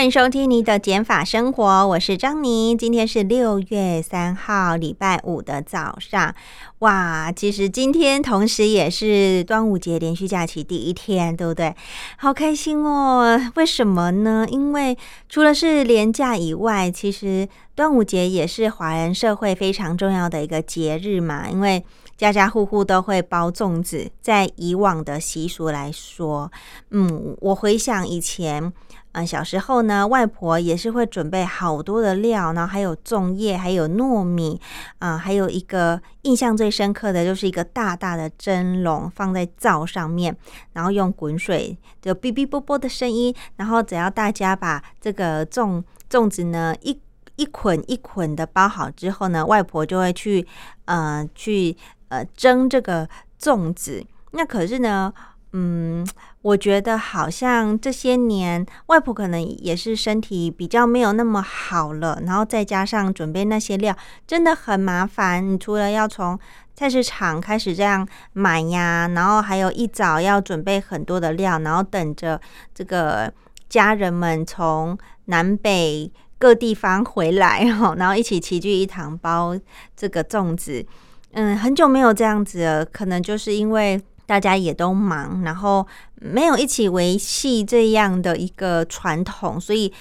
[0.00, 2.74] 欢迎收听你的减法生活，我是张妮。
[2.74, 6.34] 今天是六月三号，礼拜五的早上。
[6.78, 11.74] 哇，其实今天同时也是端午节连续假期第一天，对不对？
[12.16, 13.38] 好开心哦！
[13.56, 14.46] 为什么呢？
[14.50, 14.96] 因为
[15.28, 21.50] 除了是连假以外，其实端午节也是华人社会非常重要的一个节日嘛。
[21.50, 21.84] 因为
[22.20, 26.52] 家家户户都会包粽子，在以往的习俗来说，
[26.90, 28.72] 嗯，我回想以前。
[29.12, 34.60] 嗯，小时候呢，外婆也是会准备好多的料，然后还有粽叶，还有糯米，
[35.00, 40.36] 啊，还有一个印象最深刻的就是一个大大的蒸笼放在灶上面，
[40.74, 46.96] 然后用滚水就哔哔啵啵的声音，然后只要大家把这个粽粽子呢一
[47.34, 50.46] 一捆一捆的包好之后呢，外婆就会去
[50.84, 51.76] 呃去
[52.10, 53.08] 呃蒸这个
[53.40, 54.04] 粽子。
[54.32, 55.12] 那可是呢。
[55.52, 56.06] 嗯，
[56.42, 63.92] 我觉得好像这些年外婆可能也是身体比较没有那么好了，然后再加上准备那些料
[64.28, 65.44] 真的很麻烦。
[65.44, 66.38] 你除了要从
[66.76, 72.40] 菜市场开始这样买呀，然后还有一早要准备很多的料，然后等着
[72.72, 73.32] 这个
[73.68, 77.64] 家人们从南北各地方回来，
[77.96, 79.58] 然后一起齐聚一堂包
[79.96, 80.86] 这个粽子。
[81.32, 84.00] 嗯，很久没有这样子了，可能就是因为。
[84.26, 89.92] 大家也都忙，然后没有一起维系这样的一个传统，所以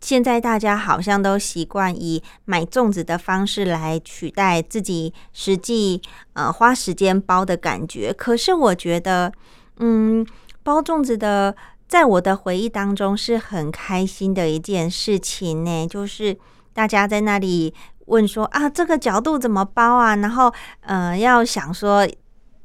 [0.00, 6.02] 现在大家好像都习惯以买粽子的方式来取代自己实际
[6.32, 8.12] 呃花时间包的感觉。
[8.12, 9.32] 可是我觉得，
[9.76, 10.26] 嗯，
[10.64, 11.54] 包粽子的，
[11.86, 16.36] 在我的回忆当中是很开心的一件事情呢，就是
[16.72, 17.72] 大家在那里
[18.06, 20.16] 问说啊，这个角度怎么包啊？
[20.16, 22.08] 然后呃，要想说。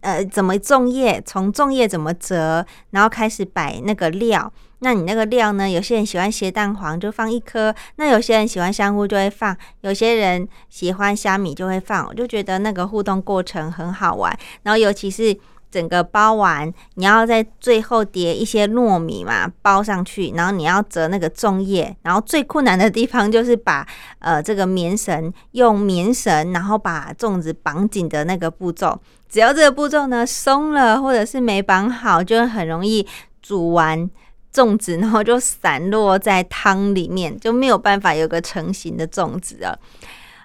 [0.02, 1.22] 呃，怎么粽叶？
[1.24, 2.66] 从粽叶怎么折？
[2.90, 4.52] 然后开始摆那个料。
[4.80, 5.70] 那你那个料呢？
[5.70, 12.08] 有些人喜欢咸蛋黄，就放一颗；那有些人喜欢香菇，就会放；有些人喜欢虾米，就会放。
[12.08, 14.36] 我就觉得那个互动过程很好玩。
[14.64, 15.38] 然后尤其是。
[15.72, 23.88] 整个包完，你要在最后叠一些糯米嘛，包上去，然后你要折那个粽叶，然后最困难的地方就是把
[24.20, 29.00] 呃这个棉绳用棉绳，然后把粽子绑紧的那个步骤，
[29.30, 33.08] 只要这个步骤呢松了或者是没绑好，就很容易
[33.42, 34.10] 煮完
[34.54, 39.80] 粽子，然后就散落在汤里面，就没有办法有个成型的粽子了。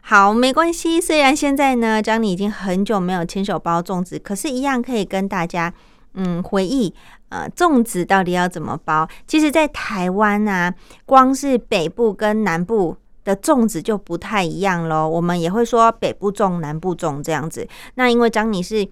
[0.08, 1.00] 好，没关系。
[1.00, 5.74] 虽然现在呢，张你已经很久没有亲手包粽子，可是，一样可以跟大家
[6.14, 6.94] 嗯回忆，
[7.28, 9.08] 呃，粽子到底要怎么包。
[9.26, 10.72] 其实，在台湾啊，
[11.04, 15.08] 光是北部跟南部的粽子就不太一样喽。
[15.08, 17.66] 我们也会说北部粽、南部粽这样子。
[17.96, 18.88] 那因为张你是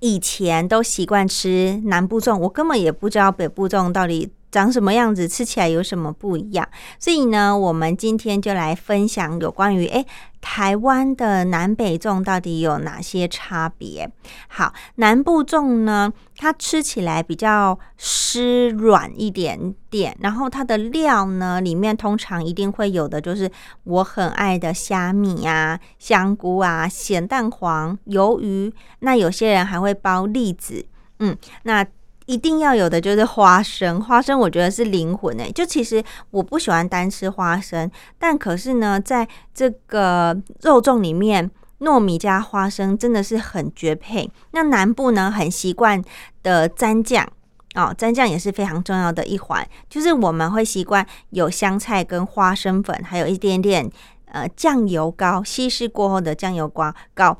[0.00, 4.30] 以前都习惯吃南部粽，我根本也不知道北部粽到底。
[4.56, 6.66] 长什么样子，吃起来有什么不一样？
[6.98, 10.06] 所以呢，我们今天就来分享有关于诶
[10.40, 14.10] 台湾的南北粽到底有哪些差别。
[14.48, 23.50] 好，南部粽呢，它吃起来比较湿软一点点，然后它的料呢，里面通常一定会有的就是
[23.84, 28.72] 我很爱的虾米啊、香菇啊、咸蛋黄、鱿鱼。
[29.00, 30.86] 那有些人还会包栗子，
[31.18, 31.86] 嗯，那。
[32.26, 35.50] 一定要有的就是花生，花生我觉得是灵魂诶。
[35.52, 41.50] 就其实我不喜欢单吃花生，但可是呢，在这个肉粽里面，
[41.80, 44.30] 糯米加花生真的是很绝配。
[44.50, 46.02] 那南部呢，很习惯
[46.42, 47.26] 的蘸酱
[47.74, 53.88] 哦，蘸酱也是非常重要的一环，就是我们会习惯有香菜跟花生粉，还有一点点
[54.32, 57.38] 呃酱油膏，稀释过后的酱油膏膏。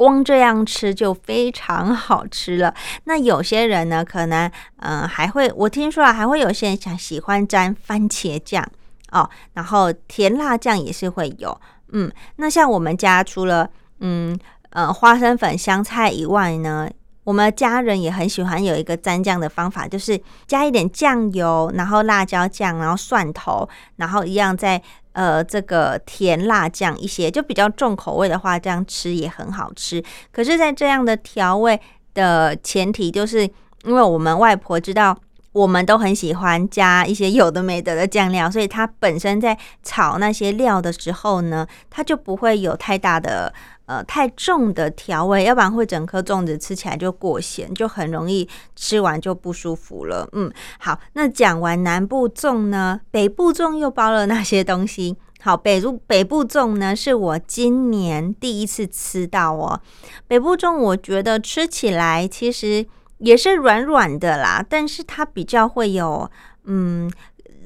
[0.00, 2.74] 光这样吃就非常好吃了。
[3.04, 8.66] 那有些人呢，可能嗯还会，我听说啊，还会有些人想喜欢沾番茄酱
[9.12, 11.60] 哦，然后甜辣酱也是会有。
[11.92, 13.68] 嗯，那像我们家除了
[13.98, 14.34] 嗯
[14.70, 16.88] 呃花生粉、香菜以外呢，
[17.24, 24.82] 我们家人也很喜欢有一个蘸酱的方法，就是加一点酱油，然后辣椒酱，然后蒜头，然后一样在。
[25.12, 30.02] 呃，这个甜辣酱一些就比较重口味的话，这样吃也很好吃。
[30.32, 31.80] 可是，在这样的调味
[32.14, 33.42] 的前提，就是
[33.84, 35.16] 因为我们外婆知道。
[35.52, 43.52] 我们都很喜欢加一些有的没得的酱料，所以它本身在炒那些料的时候呢，它就不会有太大的
[43.90, 50.28] 呃太重的调味，要不然会整颗粽子吃起来就过咸，就很容易吃完就不舒服了。
[50.30, 50.48] 嗯，
[50.78, 55.16] 好，那讲完南部粽呢，北部粽又包了哪些东西？
[55.40, 59.80] 好，北部北部粽呢是我今年第一次吃到哦，
[60.28, 62.86] 北部粽我觉得吃起来其实。
[63.20, 66.26] 也是软软的啦，但是它比较会有
[66.64, 67.06] 嗯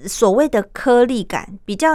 [0.04, 1.90] 所谓的颗粒感，比较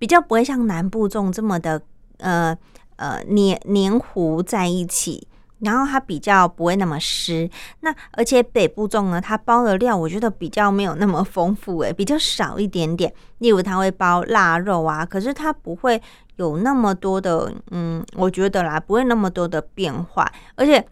[0.00, 1.80] 比较不会像南部粽这么的
[2.18, 2.58] 呃
[3.04, 5.28] 呃黏黏糊在一起，
[5.58, 7.50] 然后它比较不会那么湿。
[7.80, 13.12] 那而且北部粽呢，它包的料我觉得比较没有那么丰富，诶，比较少一点点。
[13.38, 16.00] 例如它会包腊肉啊，可是它不会
[16.36, 20.82] 有那么多的嗯，我觉得啦，不会那么多的变化，而且。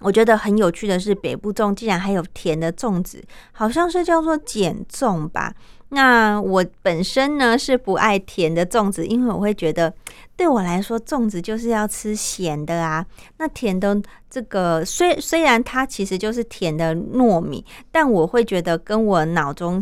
[0.00, 5.54] 我觉得很有趣的是，北部粽竟然还有甜的粽子，好像是叫做碱粽吧。
[5.90, 9.92] 那我本身呢是不爱甜的粽子，因为我会觉得
[10.36, 13.06] 对我来说粽子就是要吃咸的啊。
[13.38, 19.80] 那甜的这个虽虽然它其实就是甜的糯米，但我会觉得跟我脑中。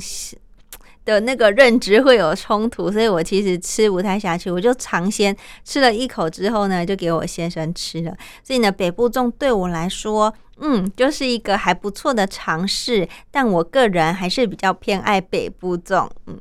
[1.04, 8.16] 的那个认知会有冲突，所以我其实吃不太下去，我就尝鲜吃了一口之后呢，就给我先生吃了。
[8.42, 13.06] 所以呢，北部粽对我来说，嗯，就是一个还不错的尝试。
[13.30, 16.08] 但我个人还是比较偏爱北部粽。
[16.26, 16.40] 嗯，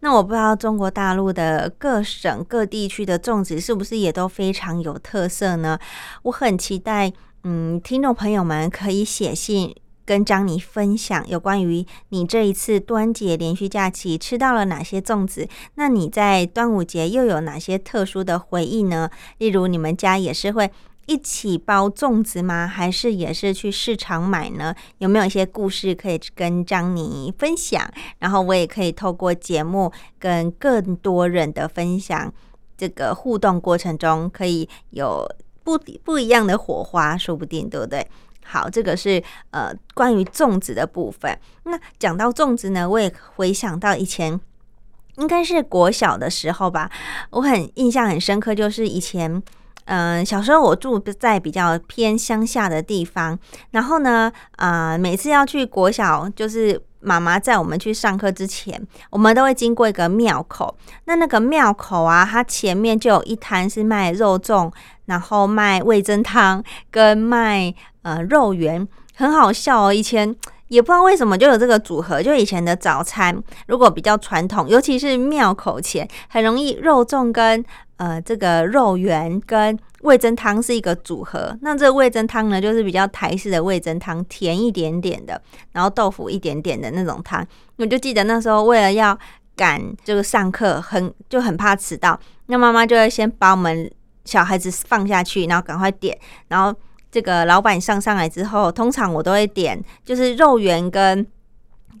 [0.00, 5.78] 那我不知道中国大陆的各省各地区的粽子是不是也都非常有特色呢？
[6.22, 7.12] 我很期待，
[7.42, 9.74] 嗯，听众朋友们可以写信。
[10.04, 15.48] 跟张妮分享有关于你这一次端午节连续假期吃到了哪些粽子？
[15.76, 19.10] 那你在端午节又有哪些特殊的回忆呢？
[19.38, 20.70] 例如你们家也是会
[21.06, 22.66] 一起包粽子吗？
[22.66, 24.74] 还是也是去市场买呢？
[24.98, 27.86] 有没有一些故事可以跟张妮分享？
[28.18, 32.32] 然后我也可以透过节目跟更多人的分享，
[32.76, 35.28] 这个互动过程中可以有
[35.62, 38.06] 不不一样的火花，说不定对不对？
[38.44, 41.36] 好，这个是呃关于粽子的部分。
[41.64, 44.38] 那讲到粽子呢，我也回想到以前
[45.16, 46.90] 应该是国小的时候吧，
[47.30, 49.42] 我很印象很深刻，就是以前
[49.86, 53.38] 嗯小时候我住在比较偏乡下的地方，
[53.70, 58.80] 然后呢啊每次要去国小，就是妈妈在我们去上课之前，
[59.10, 60.74] 我们都会经过一个庙口。
[61.04, 64.72] 那那个庙口啊，它前面就有一摊是卖肉粽。
[65.06, 69.92] 然后卖味增汤跟卖呃肉圆，很好笑哦。
[69.92, 70.34] 以前
[70.68, 77.62] 也不知道为什么就有这个组合，就以前的早餐如果比较传统，尤其是庙口前，很容易肉粽跟
[77.98, 81.54] 呃这个肉圆跟味增汤是一个组合。
[81.60, 85.38] 那这个味增汤呢，就是比较台式的味增汤，甜一点点的，
[85.72, 87.46] 然后豆腐一点点的那种汤。
[87.76, 89.18] 我就记得那时候为了要
[89.54, 93.90] 赶这个上课，很就很怕迟到，那妈妈就会先把我们。
[94.26, 96.18] 小孩子放下去，然后赶快点，
[96.48, 96.74] 然后
[97.10, 101.26] 这个老板上上来之后，通常我都会点，就是肉圆跟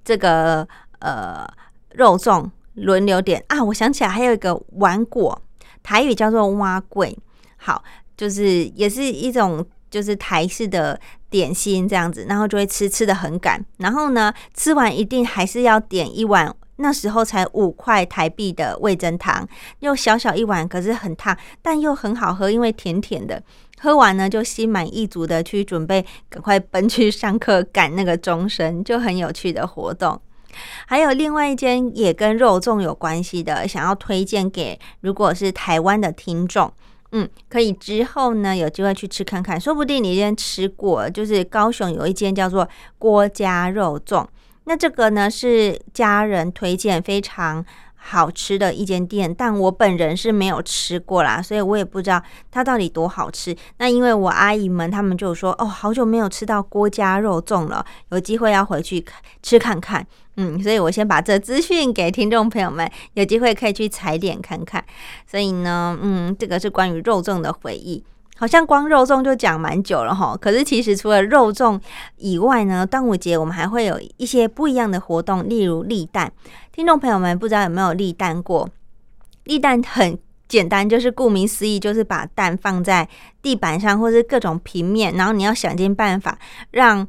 [0.02, 0.66] 这个
[1.00, 1.46] 呃
[1.90, 3.62] 肉粽轮流点啊。
[3.62, 5.38] 我想起来还有一个丸果，
[5.82, 7.14] 台语叫做蛙桂，
[7.64, 7.82] 好，
[8.14, 11.00] 就是也是一种就是台式的
[11.30, 16.54] 点心这样子，然后就会吃吃的很赶，然后呢吃完一定还是要点一碗。
[16.76, 23.40] 那时候才五块台币的味增汤，又小小一碗，可是很烫，但又很好喝，因为甜甜的。
[23.80, 30.20] 喝完呢，就心满意足的去准备，赶快奔去上课赶那个钟声，就很有趣的活动。
[30.86, 36.72] 还有另外一间也跟肉粽有关系的，想要推荐给如果是台湾的听众，
[37.16, 42.68] 嗯，可以之后呢有机会去吃看看，说不定你已经吃过，就是高雄有一间叫做
[42.98, 44.26] 郭家肉粽。
[44.64, 47.64] 那这个呢是家人推荐非常
[48.06, 53.56] 好吃的一间店，但我本人是没有吃过啦，所以我也不知道它到底多好吃。
[53.78, 59.02] 那因为我阿姨们他们就说，哦，好久没有吃到郭家肉粽了，有机会要回去
[59.42, 60.06] 吃看看。
[60.36, 64.84] 嗯，所以我先把这资讯给听众朋友们，有机会可以去踩点看看。
[65.26, 68.04] 所以呢，嗯，这个是关于肉粽的回忆。
[68.36, 71.80] 好像光肉粽就讲蛮久了哈，可是其实除了肉粽
[72.16, 76.32] 以外呢，端午节我们还会有一些不一样的活动，例如立蛋。
[76.72, 78.68] 听众朋友们不知道有没有立蛋过？
[79.44, 83.08] 立蛋很简单，就是顾名思义，就是把蛋放在
[83.40, 86.38] 地板上或是各种平面，然后你要想尽办法
[86.70, 87.06] 让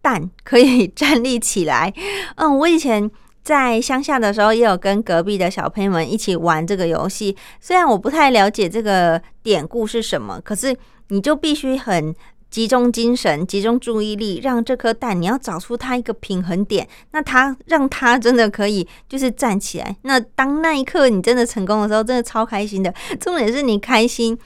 [0.00, 1.92] 蛋可以 站立起来。
[2.36, 3.10] 嗯，我以前。
[3.44, 7.36] 在乡下的时候，也有跟隔壁的小朋友们一起玩这个游戏。
[7.60, 10.74] 虽然我不太了解这个典故是什么，可是
[11.08, 12.14] 你就必须很
[12.48, 19.94] 集中精神、集中注意力，让这颗蛋你要找出它一个平衡点，那它让它真的可以就是站起来。
[20.02, 22.94] 那当那一刻你真的成功的时候，真的超开心的。
[23.20, 24.38] 重点是你开心，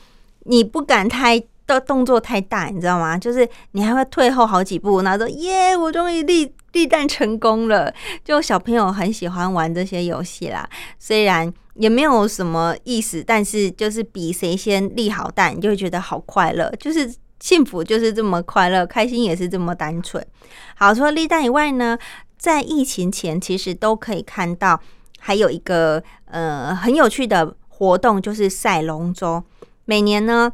[0.46, 3.16] 你不敢太的动作太大，你知道吗？
[3.16, 7.94] 就是你还会退后好几步，然后说耶，我终于立立蛋成功了。
[8.24, 17.14] 就小朋友很喜欢玩这些游戏啦，虽然也没有什么意思，但是就是比谁先立好蛋，你就会觉得好快乐，就是。
[17.40, 20.26] 幸福就是这么快乐，开心也是这么单纯。
[20.74, 21.96] 好，除了立蛋以外呢，
[22.36, 24.80] 在疫情前其实都可以看到，
[25.20, 29.40] 还有一个呃很有趣的活动，就是赛龙舟。
[29.84, 30.50] 每年呢，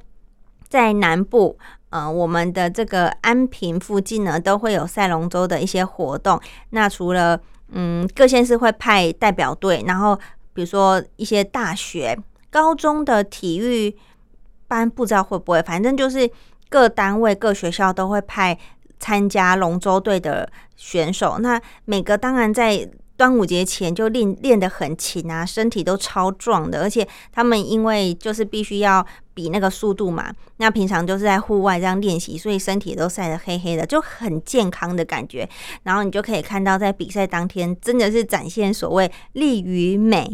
[0.74, 1.56] 在南部，
[1.90, 6.40] 呃，我们的这个安平附近呢，都会有赛龙舟的一些活动。
[6.70, 10.18] 那除了嗯各县市会派代表队，然后
[10.52, 12.18] 比如说一些大学、
[12.50, 13.96] 高中的体育
[14.66, 16.28] 班，不知道会不会，反正就是。
[16.70, 18.58] 各单位、各学校都会派
[18.98, 21.38] 参加龙舟队的选手。
[21.38, 26.80] 那每个当然在端午节前就练练得很勤啊，身体都超壮的。
[26.82, 29.06] 而且他们因为就是必须要。
[29.34, 35.46] 比那个速度嘛，那平常就是在户外这样练习，所以身体都晒得黑黑的，就很健康的感觉。
[35.82, 40.30] 然后你就可以看到，在比赛当天真的是展现所谓力与美，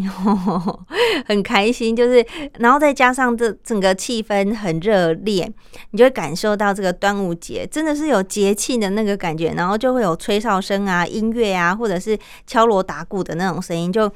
[1.27, 1.97] 很开心。
[1.97, 2.25] 就是，
[2.59, 5.51] 然后再加上这整个气氛很热烈，
[5.91, 9.53] 你就会感受到这个端午节真的是有节庆的那个感觉。
[9.55, 14.13] 然后就会有吹哨声啊、音乐啊，或者是敲锣打鼓的那种声音，就。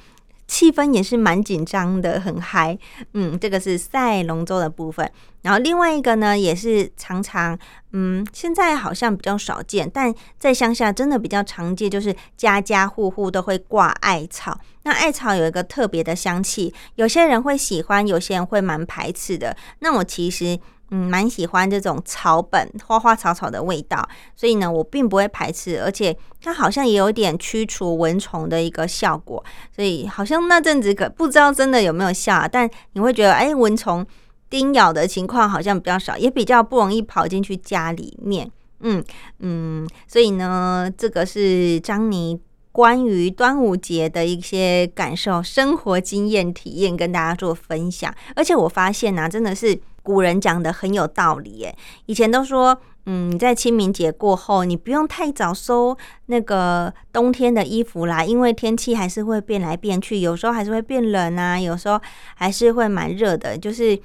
[0.46, 2.78] 气氛也是蛮紧张的，很嗨。
[3.12, 5.10] 嗯，这个是赛龙舟的部分。
[5.42, 7.58] 然后另外一个呢，也是常常，
[7.92, 14.58] 嗯，现在好像比较少见，但在乡下真的比较常见，就是家家户户都会挂艾草。
[14.84, 19.56] 那艾草有一个特别的香气，有些人会喜欢，有些人会蛮排斥的。
[19.80, 20.58] 那我其实。
[20.90, 29.42] 嗯，蛮喜欢这种草本花花草草的味道，所以呢，我并不会排斥，而且它好像也有点驱除蚊虫的一个效果，
[29.74, 34.06] 所以好像那阵子可不知道真的有没有效，但你会觉得，哎，蚊虫
[34.50, 38.50] 叮咬的情况好像比较少，也比较不容易跑进去家里面。
[38.80, 39.02] 嗯
[39.38, 42.38] 嗯，所以呢，这个是张妮
[42.70, 48.14] 关于端午节的一些感受、生活经验、体验，跟大家做分享。
[48.36, 49.80] 而且我发现呢，真的是。
[50.04, 55.96] 古人讲的很有道理耶，以前都说，嗯，你在清明节过后，你不用太早收
[56.26, 61.99] 那个冬天的衣服啦，因为天气还是会变来变去，有时候还是会变冷啊，有时候
[62.34, 63.56] 还是会蛮热的。
[63.56, 63.99] 就是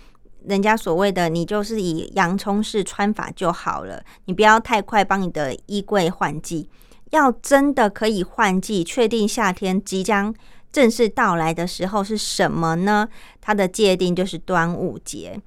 [0.46, 6.70] 人家所谓的，你就是以洋葱式穿法就好了，你不要太快帮你的衣柜换季。
[7.10, 10.34] 要真的可以换季，确定夏天即将
[10.72, 13.10] 正式到来的时候是什么呢？
[13.42, 15.42] 它的界定就是端午节。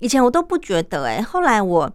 [0.00, 1.92] 以前我都不觉得，哎，后来我，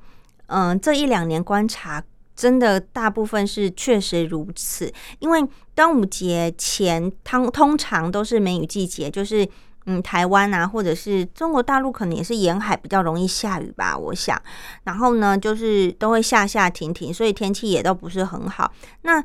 [0.48, 2.04] 嗯，这一两年观察，
[2.36, 4.92] 真的大部分是确实如此。
[5.20, 9.48] 因为端午节前，通通常都是梅雨季节，就是
[9.86, 14.42] 嗯，台湾啊，或者是中国大陆，可能也是沿海比较容易下雨吧，我想。
[14.84, 18.72] 然后呢，就是都会下下停停，所以天气也都不是很好。
[19.04, 19.24] 那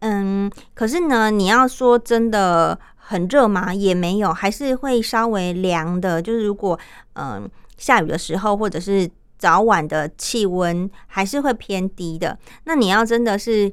[0.00, 3.72] 嗯，可是呢，你要说真的很热吗？
[3.74, 6.20] 也没有，还是会稍微凉的。
[6.20, 6.78] 就是如果
[7.14, 7.50] 嗯。
[7.80, 12.38] 下雨的时候，或者是早晚的气温还是会偏低的。
[12.64, 13.72] 那你要真的是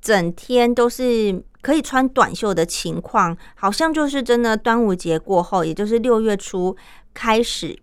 [0.00, 6.76] 整天都是可以穿短袖的情况，好像就是真的端午节过后，也就是六月初
[7.14, 7.76] 开始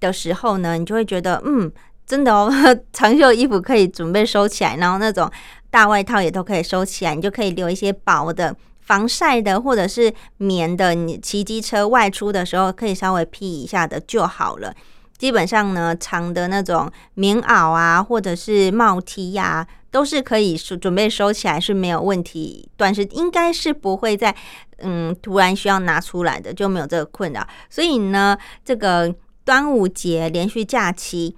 [0.00, 1.70] 的时候呢，你就会觉得，嗯，
[2.06, 2.50] 真的哦，
[2.92, 5.30] 长袖衣服可以准备收起来，然后那种
[5.70, 14.74] 大外套也都可以收起来，你就可以留一些薄的防晒的或者是棉的，你骑机车外出的时候可以稍微披一下的就好了。
[15.20, 22.66] 基本上呢，长的那种棉袄啊，或者是帽 T 呀，都是可以收准备收起来是没有问题。
[22.78, 24.34] 短时应该是不会在
[24.78, 27.46] 嗯突然需要拿出来的，就没有这个困扰。
[27.68, 28.34] 所以呢，
[28.64, 31.36] 这个端午节连续假期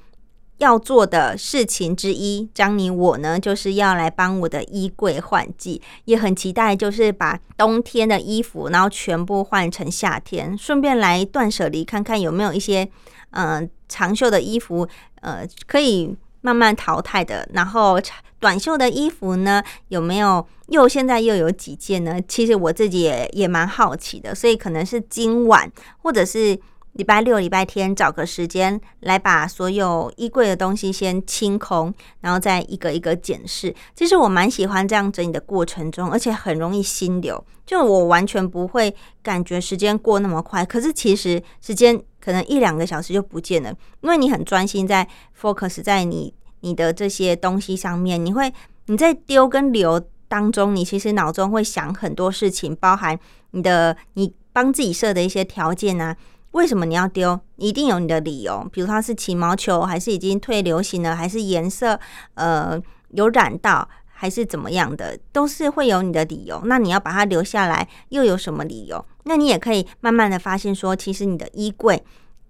[0.59, 12.89] 要做的事情之一，张妮我呢就是要来帮我的衣柜换季，也很期待，就是把冬天的衣服然后全部换成夏天，顺便来断舍离，看看有没有一些。
[13.33, 14.89] 嗯，长袖的衣服，
[15.21, 17.49] 呃，可以慢慢淘汰的。
[17.53, 18.01] 然后
[18.39, 22.21] 短袖的衣服呢，有没有又现在又有几件呢？
[22.27, 26.59] 其实我自己也也蛮好奇的，所以可能是今晚或者是
[26.93, 33.75] 礼拜六、礼拜天找个时间来把所有衣柜的东西先清空，然后再一个一个检视。
[33.95, 40.65] 其实我蛮喜欢这样整理的过程中，而且很容易心流，就我完全不会感觉时间过那么快。
[40.65, 42.03] 可是其实时间。
[42.25, 48.55] 可能一两个小时就不见了，因为你很专心在 focus 在你你的这些东西上面，你会
[48.87, 53.19] 你在丢跟留当中，你其实脑中会想很多事情，包含
[53.51, 56.17] 你的你帮自己设的一些条件啊。
[56.53, 57.39] 为什么你要丢？
[57.57, 61.99] 一定有你的理由，比如它是起毛球，还是已经退流行了，还是颜色
[62.35, 62.81] 呃
[63.11, 66.61] 有染到，还是怎么样的，都是会有你的理由。
[66.65, 69.05] 那你要把它留下来，又有什么理由？
[69.25, 72.03] 那你也可以慢慢的发现，说其实你的衣柜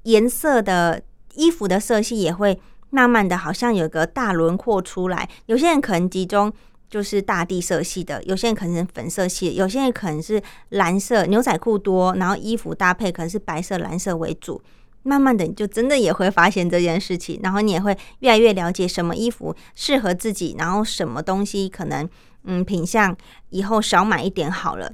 [0.03, 1.03] 颜色的
[1.35, 5.29] 衣服的色系也会慢慢的好像有个大轮廓出来。
[5.47, 6.53] 有些人可能集中。
[6.93, 14.61] 就是大地色系的，有些人可能是粉色系，有些人可能是蓝色牛仔裤多，然后衣服搭配可能是白色、蓝色为主。
[15.03, 22.07] 慢慢的，你就真的也会发现这件事情，然后你也会越来越了解什么衣服适合自己，然后什么东西可能
[22.45, 23.17] 嗯品相
[23.49, 24.93] 以后少买一点好了。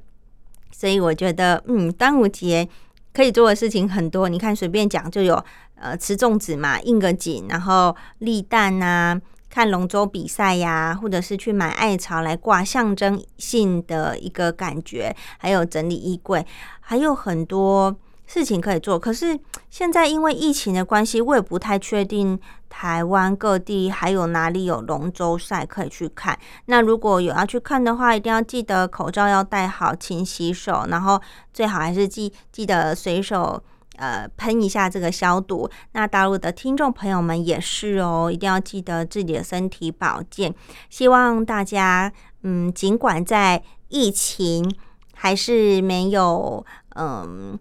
[0.71, 2.69] 所以我觉得，嗯，端午节
[3.13, 4.29] 可以做的事情很多。
[4.29, 9.21] 你看，随便讲就有呃吃粽子嘛，应个景，然后立蛋啊。
[9.51, 16.47] 看龙舟比赛呀，或者是去买艾草来挂，象征性的一个感觉，还有整理衣柜，
[16.81, 18.99] 还有很多事情可以做。
[18.99, 19.39] 可是
[19.71, 22.39] 现在因为疫情的关系，我也不太确定
[22.69, 26.39] 台湾各地还有哪里有龙舟赛可以去看。
[26.67, 31.21] 那如果有要去看的话，一定要记得口罩要戴好，勤洗手，然后
[31.55, 33.63] 最好还是记记得随手。
[33.99, 35.69] 呃，喷一下这个消毒。
[35.93, 40.55] 那大陆的听众朋友们也是哦，一定要记得自己的身体保健。
[40.89, 42.13] 希望大家，
[42.43, 44.73] 嗯，尽管在疫情
[45.15, 46.65] 还是没有
[46.95, 47.59] 嗯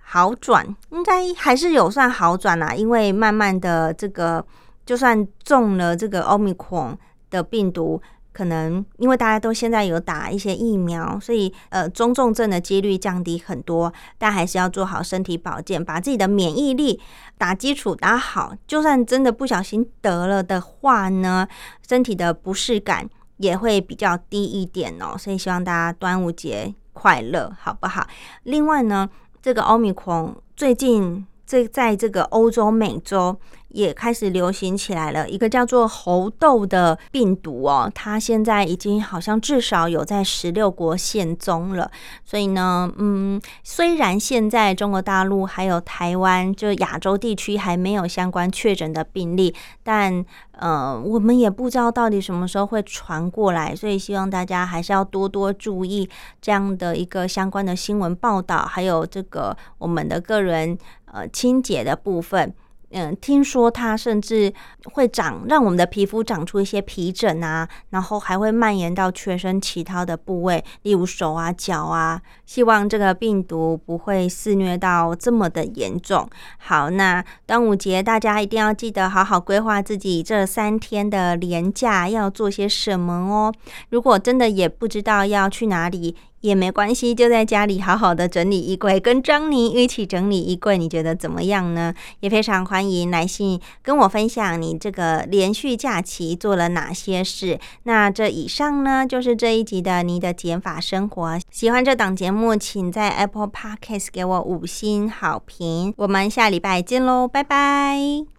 [0.00, 2.74] 好转，应该还是有算好转啦。
[2.74, 4.46] 因为慢慢的这个，
[4.86, 6.96] 就算中了这个奥密克戎
[7.28, 8.00] 的病毒。
[8.32, 13.92] 可能因为大家都现在有打一些疫苗，所以呃中重症的几率降低很多。
[14.18, 17.00] 但还是要做好身体保健，把自己的免疫力
[17.36, 18.54] 打基础打好。
[18.66, 21.46] 就算真的不小心得了的话呢，
[21.86, 23.08] 身体的不适感
[23.38, 25.16] 也会比较低一点哦。
[25.18, 28.06] 所以希望大家端午节快乐，好不好？
[28.44, 29.08] 另外呢，
[29.42, 33.36] 这个奥密克戎最近这在这个欧洲、美洲。
[33.70, 41.90] 也开始流行起来了，一个叫做猴痘的病毒哦，它现在已经好像至少有在十六国现踪了。
[42.24, 56.08] 所以呢，嗯，虽然现在中国大陆还有台湾，就亚洲地区还没有相关确诊的病例，但呃，我们也不知道到底什么时候会传过来，所以希望大家还是要多多注意
[56.42, 62.52] 这样的一个相关的新闻报道，还有这个我们的个人呃清洁的部分。
[62.90, 64.52] 嗯，听说它甚至
[64.92, 72.20] 会长，让我们的皮肤长出一些皮疹啊，然后还会蔓延到全身其他的部位，例如手啊、脚啊。
[72.44, 76.28] 希望这个病毒不会肆虐到这么的严重。
[76.58, 83.54] 好，那端午节大家一定要记得好好规划自己这三天的连假要做些什么哦。
[83.90, 86.16] 如果真的也不知道要去哪里。
[86.40, 91.94] 也没关系，就在家里好好的整理衣柜，跟张妮一起整理衣柜，你觉得怎么样呢？
[92.20, 97.58] 也非常欢迎来信跟我分享你这个连续假期做了哪些事。
[97.84, 101.38] 那这以上呢，就是这一集的你的减法生活。
[101.50, 105.92] 喜欢这档节目，请在 Apple Podcast 给我五星好评。
[105.96, 108.26] 我们下礼拜见喽，拜拜。